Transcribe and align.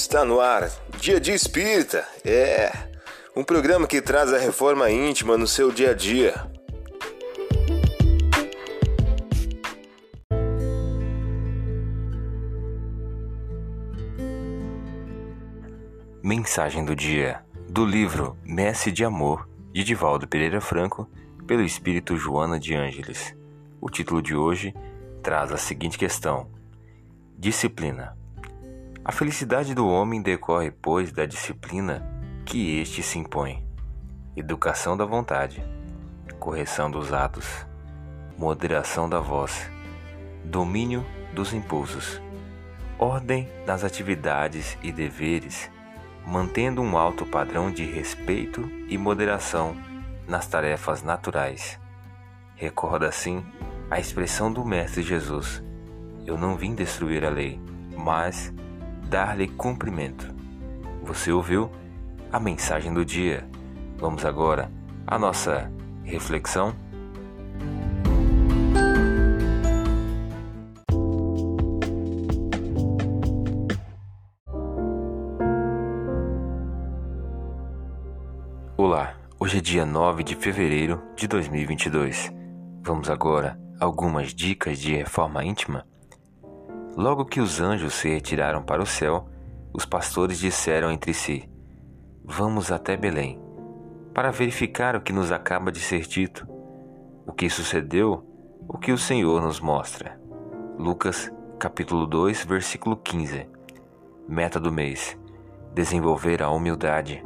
Está 0.00 0.24
no 0.24 0.40
ar, 0.40 0.70
Dia 1.00 1.18
de 1.18 1.32
Espírita. 1.32 2.06
É 2.24 2.70
um 3.34 3.42
programa 3.42 3.84
que 3.84 4.00
traz 4.00 4.32
a 4.32 4.38
reforma 4.38 4.88
íntima 4.88 5.36
no 5.36 5.44
seu 5.44 5.72
dia 5.72 5.90
a 5.90 5.92
dia. 5.92 6.34
Mensagem 16.22 16.84
do 16.84 16.94
dia 16.94 17.44
do 17.68 17.84
livro 17.84 18.38
Messe 18.44 18.92
de 18.92 19.04
Amor 19.04 19.48
de 19.72 19.82
Divaldo 19.82 20.28
Pereira 20.28 20.60
Franco, 20.60 21.10
pelo 21.44 21.62
espírito 21.62 22.16
Joana 22.16 22.58
de 22.60 22.72
Ângeles. 22.72 23.36
O 23.80 23.90
título 23.90 24.22
de 24.22 24.36
hoje 24.36 24.72
traz 25.24 25.50
a 25.50 25.56
seguinte 25.56 25.98
questão: 25.98 26.48
Disciplina. 27.36 28.17
A 29.04 29.12
felicidade 29.12 29.74
do 29.74 29.88
homem 29.88 30.20
decorre, 30.20 30.70
pois, 30.70 31.12
da 31.12 31.24
disciplina 31.24 32.06
que 32.44 32.78
este 32.78 33.02
se 33.02 33.18
impõe. 33.18 33.66
Educação 34.36 34.96
da 34.96 35.04
vontade, 35.04 35.64
correção 36.38 36.90
dos 36.90 37.12
atos, 37.12 37.66
moderação 38.36 39.08
da 39.08 39.20
voz, 39.20 39.70
domínio 40.44 41.04
dos 41.34 41.52
impulsos, 41.52 42.20
ordem 42.98 43.48
nas 43.66 43.84
atividades 43.84 44.78
e 44.82 44.92
deveres, 44.92 45.70
mantendo 46.26 46.82
um 46.82 46.96
alto 46.96 47.26
padrão 47.26 47.70
de 47.70 47.84
respeito 47.84 48.70
e 48.88 48.96
moderação 48.96 49.76
nas 50.26 50.46
tarefas 50.46 51.02
naturais. 51.02 51.80
Recorda 52.54 53.08
assim 53.08 53.44
a 53.90 53.98
expressão 53.98 54.52
do 54.52 54.64
Mestre 54.64 55.02
Jesus: 55.02 55.62
Eu 56.26 56.36
não 56.36 56.56
vim 56.56 56.74
destruir 56.74 57.24
a 57.24 57.30
lei, 57.30 57.60
mas 57.96 58.52
dar-lhe 59.08 59.48
cumprimento. 59.48 60.34
Você 61.02 61.32
ouviu 61.32 61.70
a 62.30 62.38
mensagem 62.38 62.92
do 62.92 63.04
dia. 63.04 63.48
Vamos 63.96 64.24
agora 64.24 64.70
à 65.06 65.18
nossa 65.18 65.72
reflexão. 66.04 66.74
Olá, 78.76 79.14
hoje 79.40 79.58
é 79.58 79.60
dia 79.60 79.86
9 79.86 80.22
de 80.22 80.36
fevereiro 80.36 81.02
de 81.16 81.26
2022. 81.26 82.30
Vamos 82.82 83.08
agora 83.08 83.58
a 83.80 83.86
algumas 83.86 84.34
dicas 84.34 84.78
de 84.78 84.94
reforma 84.94 85.42
íntima? 85.42 85.84
Logo 86.98 87.24
que 87.24 87.40
os 87.40 87.60
anjos 87.60 87.94
se 87.94 88.08
retiraram 88.08 88.60
para 88.60 88.82
o 88.82 88.86
céu, 88.86 89.28
os 89.72 89.86
pastores 89.86 90.36
disseram 90.40 90.90
entre 90.90 91.14
si: 91.14 91.48
Vamos 92.24 92.72
até 92.72 92.96
Belém, 92.96 93.40
para 94.12 94.32
verificar 94.32 94.96
o 94.96 95.00
que 95.00 95.12
nos 95.12 95.30
acaba 95.30 95.70
de 95.70 95.78
ser 95.78 96.00
dito. 96.00 96.44
O 97.24 97.32
que 97.32 97.48
sucedeu, 97.48 98.26
o 98.66 98.76
que 98.76 98.90
o 98.90 98.98
Senhor 98.98 99.40
nos 99.40 99.60
mostra. 99.60 100.20
Lucas, 100.76 101.32
capítulo 101.56 102.04
2, 102.04 102.44
versículo 102.44 102.96
15. 102.96 103.48
Meta 104.26 104.58
do 104.58 104.72
mês: 104.72 105.16
desenvolver 105.72 106.42
a 106.42 106.50
humildade. 106.50 107.24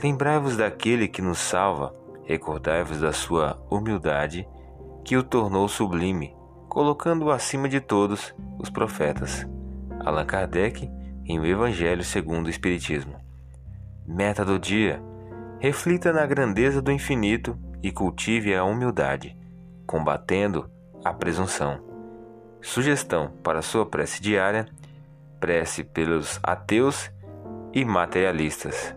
Lembrai-vos 0.00 0.56
daquele 0.56 1.08
que 1.08 1.20
nos 1.20 1.40
salva, 1.40 1.92
recordai-vos 2.22 3.00
da 3.00 3.12
sua 3.12 3.60
humildade, 3.68 4.48
que 5.04 5.16
o 5.16 5.24
tornou 5.24 5.66
sublime, 5.66 6.36
colocando-o 6.72 7.30
acima 7.30 7.68
de 7.68 7.82
todos 7.82 8.34
os 8.58 8.70
profetas. 8.70 9.46
Allan 10.00 10.24
Kardec, 10.24 10.90
em 11.26 11.38
O 11.38 11.44
Evangelho 11.44 12.02
segundo 12.02 12.46
o 12.46 12.50
Espiritismo. 12.50 13.20
Meta 14.06 14.42
do 14.42 14.58
dia: 14.58 14.98
reflita 15.60 16.14
na 16.14 16.24
grandeza 16.24 16.80
do 16.80 16.90
infinito 16.90 17.58
e 17.82 17.92
cultive 17.92 18.54
a 18.54 18.64
humildade, 18.64 19.36
combatendo 19.86 20.66
a 21.04 21.12
presunção. 21.12 21.78
Sugestão 22.62 23.34
para 23.42 23.60
sua 23.60 23.84
prece 23.84 24.22
diária: 24.22 24.66
prece 25.38 25.84
pelos 25.84 26.40
ateus 26.42 27.10
e 27.74 27.84
materialistas. 27.84 28.96